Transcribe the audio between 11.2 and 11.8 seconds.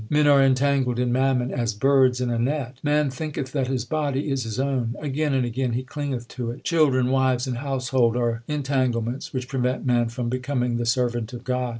of God.